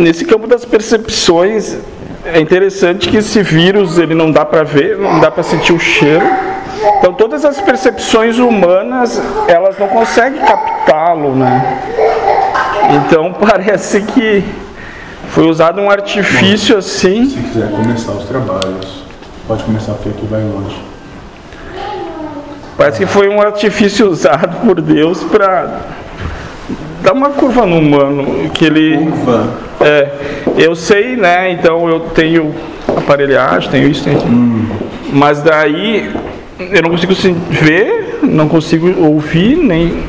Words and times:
nesse 0.00 0.24
campo 0.24 0.46
das 0.46 0.64
percepções, 0.64 1.76
é 2.24 2.40
interessante 2.40 3.08
que 3.08 3.18
esse 3.18 3.42
vírus 3.42 3.98
ele 3.98 4.14
não 4.14 4.30
dá 4.30 4.44
para 4.44 4.64
ver, 4.64 4.96
não 4.98 5.20
dá 5.20 5.30
para 5.30 5.42
sentir 5.42 5.72
o 5.72 5.78
cheiro. 5.78 6.24
Então 6.98 7.12
todas 7.12 7.44
as 7.44 7.60
percepções 7.60 8.38
humanas 8.38 9.20
elas 9.46 9.78
não 9.78 9.88
conseguem 9.88 10.40
captá-lo, 10.40 11.36
né? 11.36 11.78
Então 12.90 13.32
parece 13.38 14.00
que 14.00 14.42
foi 15.28 15.46
usado 15.46 15.80
um 15.80 15.90
artifício 15.90 16.76
assim. 16.78 17.28
Se 17.28 17.36
quiser 17.36 17.70
começar 17.70 18.12
os 18.12 18.24
trabalhos, 18.24 19.04
pode 19.46 19.62
começar 19.64 19.92
porque 19.92 20.08
aqui 20.08 20.26
vai 20.26 20.42
longe. 20.42 20.82
Parece 22.76 23.00
que 23.00 23.06
foi 23.06 23.28
um 23.28 23.42
artifício 23.42 24.08
usado 24.08 24.66
por 24.66 24.80
Deus 24.80 25.22
para 25.24 25.99
dar 27.02 27.12
uma 27.12 27.30
curva 27.30 27.66
no 27.66 27.78
humano 27.78 28.50
que 28.50 28.64
ele 28.64 28.96
Curva. 28.96 29.54
é, 29.80 30.12
eu 30.56 30.74
sei, 30.74 31.16
né? 31.16 31.52
Então 31.52 31.88
eu 31.88 32.00
tenho 32.00 32.54
aparelhagem, 32.96 33.70
tenho 33.70 33.88
isso, 33.88 34.04
tenho 34.04 34.18
aquilo. 34.18 34.66
Mas 35.12 35.42
daí 35.42 36.10
eu 36.58 36.82
não 36.82 36.90
consigo 36.90 37.14
ver, 37.50 38.20
não 38.22 38.48
consigo 38.48 39.02
ouvir, 39.02 39.56
nem 39.56 40.02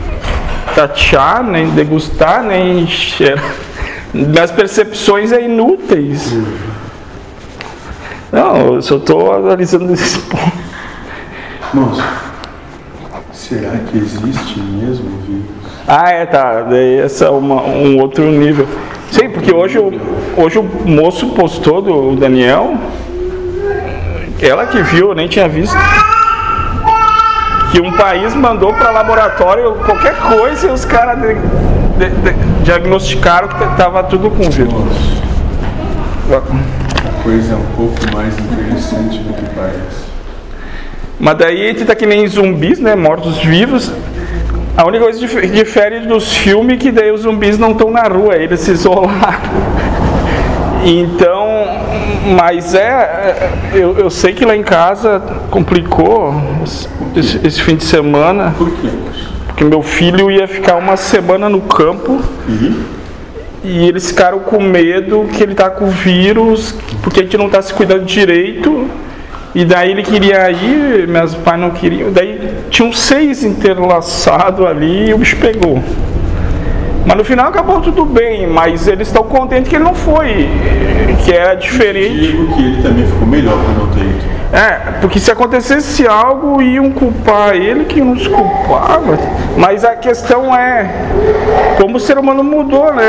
tatear, 0.76 1.44
nem 1.44 1.70
degustar, 1.70 2.44
nem 2.44 2.86
cheirar. 2.88 3.44
Minhas 4.14 4.52
percepções 4.52 5.32
é 5.32 5.44
inúteis. 5.44 6.34
Não, 8.32 8.76
eu 8.76 8.82
só 8.82 8.98
estou 8.98 9.34
analisando 9.34 9.94
esse 9.94 10.20
ponto. 10.20 10.62
Moço, 11.74 12.04
será 13.52 13.72
que 13.80 13.98
existe 13.98 14.60
mesmo 14.62 15.08
o 15.08 15.18
vírus? 15.28 15.46
Ah, 15.86 16.10
é, 16.10 16.26
tá. 16.26 16.62
Daí 16.62 17.00
essa 17.00 17.26
é 17.26 17.30
uma, 17.30 17.62
um 17.62 18.00
outro 18.00 18.24
nível. 18.32 18.66
Sim, 19.12 19.30
porque 19.30 19.54
hoje, 19.54 19.78
o- 19.78 19.92
hoje 20.38 20.58
o 20.58 20.64
moço 20.90 21.28
postou 21.32 21.82
do 21.82 22.16
Daniel, 22.16 22.76
ela 24.42 24.66
que 24.68 24.82
viu, 24.84 25.10
eu 25.10 25.16
nem 25.16 25.28
tinha 25.28 25.50
visto, 25.50 25.76
que 27.74 27.82
um 27.82 27.92
país 27.92 28.34
mandou 28.34 28.74
para 28.74 28.90
laboratório 28.90 29.74
qualquer 29.86 30.16
coisa 30.16 30.68
e 30.68 30.70
os 30.72 30.86
caras 30.86 31.18
diagnosticaram 32.64 33.50
que 33.50 33.64
estava 33.64 34.02
tudo 34.04 34.30
com 34.32 34.50
vírus. 34.50 34.72
Moço, 34.74 35.22
a 36.38 37.24
coisa 37.24 37.54
é 37.54 37.56
um 37.58 37.66
pouco 37.76 38.16
mais 38.16 38.34
interessante 38.40 39.20
do 39.20 39.34
que 39.34 39.56
parece. 39.56 40.11
Mas 41.22 41.38
daí 41.38 41.66
a 41.66 41.68
gente 41.68 41.86
tá 41.86 41.94
que 41.96 42.06
nem 42.08 42.28
zumbis, 42.28 42.80
né? 42.80 42.96
Mortos-vivos. 42.96 43.92
A 44.76 44.88
única 44.88 45.04
coisa 45.04 45.20
que 45.20 45.28
dif- 45.28 45.48
difere 45.52 46.00
dos 46.00 46.34
filmes 46.34 46.76
é 46.76 46.80
que 46.80 46.92
daí 46.92 47.12
os 47.12 47.22
zumbis 47.22 47.60
não 47.60 47.72
estão 47.72 47.92
na 47.92 48.04
rua, 48.04 48.36
eles 48.36 48.60
se 48.62 48.72
isolaram. 48.72 49.12
Então, 50.84 51.48
mas 52.36 52.74
é, 52.74 52.80
é, 52.80 53.50
eu, 53.76 53.96
eu 54.00 54.10
sei 54.10 54.34
que 54.34 54.44
lá 54.44 54.56
em 54.56 54.64
casa 54.64 55.22
complicou 55.52 56.34
esse, 57.16 57.40
esse 57.46 57.62
fim 57.62 57.76
de 57.76 57.84
semana, 57.84 58.56
Por 58.58 58.72
quê, 58.72 58.90
porque 59.46 59.64
meu 59.64 59.84
filho 59.84 60.32
ia 60.32 60.48
ficar 60.48 60.78
uma 60.78 60.98
semana 60.98 61.48
no 61.48 61.62
campo 61.62 62.20
E? 62.50 62.84
e 63.64 63.88
eles 63.88 64.08
ficaram 64.08 64.40
com 64.40 64.60
medo 64.60 65.28
que 65.32 65.44
ele 65.44 65.54
tá 65.54 65.70
com 65.70 65.86
vírus, 65.92 66.74
porque 67.04 67.20
a 67.20 67.24
gente 67.24 67.38
não 67.38 67.48
tá 67.48 67.62
se 67.62 67.72
cuidando 67.76 68.04
direito. 68.06 68.88
E 69.54 69.66
daí 69.66 69.92
ele 69.92 70.04
queria 70.04 70.50
ir, 70.50 71.08
meus 71.08 71.36
pais 71.36 71.60
não 71.60 71.72
queriam. 71.72 72.12
Daí 72.12 72.40
tinham 72.70 72.94
seis 72.94 73.44
interlaçados 73.44 74.66
ali 74.66 75.10
e 75.10 75.14
o 75.14 75.18
bicho 75.18 75.38
pegou. 75.38 75.84
Mas 77.06 77.18
no 77.18 77.26
final 77.26 77.48
acabou 77.48 77.82
tudo 77.82 78.06
bem, 78.06 78.48
mas 78.48 78.88
eles 78.88 79.08
estão 79.08 79.24
contentes 79.24 79.70
que 79.70 79.76
ele 79.76 79.84
não 79.84 79.96
foi, 79.96 80.48
que 81.26 81.34
era 81.34 81.56
diferente. 81.56 82.28
Digo 82.28 82.56
que 82.56 82.62
ele 82.64 82.82
também 82.82 83.06
ficou 83.06 83.28
melhor 83.28 83.58
por 83.58 83.78
não 83.78 83.88
ter 83.88 84.02
ido. 84.02 84.31
É, 84.54 85.00
porque 85.00 85.18
se 85.20 85.32
acontecesse 85.32 86.06
algo, 86.06 86.62
iam 86.62 86.92
culpar 86.92 87.56
ele 87.56 87.86
que 87.86 88.02
não 88.02 88.18
se 88.18 88.28
culpava. 88.28 89.18
Mas 89.56 89.86
a 89.86 89.96
questão 89.96 90.54
é 90.54 90.90
como 91.78 91.98
o 91.98 92.00
ser 92.00 92.18
humano 92.18 92.44
mudou, 92.44 92.94
né? 92.94 93.04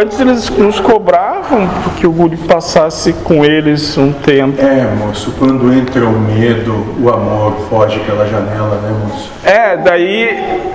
Antes 0.00 0.18
eles 0.18 0.48
nos 0.50 0.80
cobravam 0.80 1.68
porque 1.84 2.06
o 2.06 2.12
guri 2.12 2.36
passasse 2.36 3.12
com 3.12 3.44
eles 3.44 3.96
um 3.98 4.10
tempo. 4.12 4.60
É, 4.60 4.88
moço, 4.96 5.34
quando 5.38 5.72
entra 5.72 6.04
o 6.06 6.18
medo, 6.18 6.96
o 6.98 7.10
amor 7.10 7.56
foge 7.68 8.00
pela 8.00 8.26
janela, 8.26 8.80
né, 8.82 8.94
moço? 9.04 9.30
É, 9.44 9.76
daí 9.76 10.70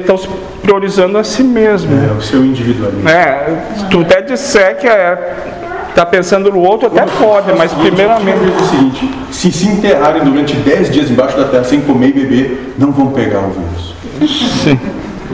estão 0.00 0.18
se 0.18 0.28
priorizando 0.62 1.18
a 1.18 1.24
si 1.24 1.42
mesmo. 1.42 1.92
É, 1.92 2.12
o 2.12 2.20
seu 2.20 2.44
individualismo. 2.44 3.08
É, 3.08 3.46
tu 3.90 4.00
até 4.00 4.22
disser 4.22 4.76
que 4.78 4.88
é, 4.88 5.36
tá 5.94 6.04
pensando 6.06 6.50
no 6.50 6.60
outro, 6.60 6.88
até 6.88 7.04
pode, 7.06 7.52
mas 7.56 7.72
primeiramente. 7.72 8.38
É 8.38 8.62
o 8.62 8.68
seguinte, 8.68 9.10
se 9.30 9.52
se 9.52 9.68
enterrarem 9.68 10.24
durante 10.24 10.54
10 10.56 10.90
dias 10.90 11.10
embaixo 11.10 11.36
da 11.36 11.44
terra 11.44 11.64
sem 11.64 11.80
comer 11.80 12.08
e 12.08 12.12
beber, 12.12 12.74
não 12.78 12.90
vão 12.90 13.08
pegar 13.08 13.40
o 13.40 13.50
vírus. 13.50 13.94
Sim. 14.62 14.78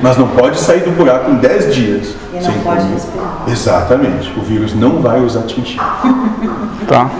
Mas 0.03 0.17
não 0.17 0.29
pode 0.29 0.59
sair 0.59 0.81
do 0.81 0.91
buraco 0.93 1.31
em 1.31 1.37
10 1.37 1.75
dias. 1.75 2.15
E 2.33 2.37
não 2.37 2.43
sem 2.43 2.53
pode 2.61 2.81
comer. 2.81 2.95
respirar. 2.95 3.43
Exatamente. 3.49 4.33
O 4.39 4.43
vírus 4.43 4.75
não 4.75 5.01
vai 5.01 5.21
os 5.21 5.37
atingir. 5.37 5.79
Tá. 6.89 7.11